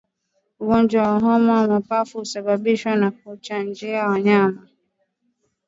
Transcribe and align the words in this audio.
Ugonjwa 0.59 1.01
wa 1.03 1.19
homa 1.19 1.61
ya 1.61 1.67
mapafu 1.67 2.17
husababishwa 2.19 2.95
na 2.95 3.11
kuchanganya 3.11 4.07
wanyama 4.07 4.67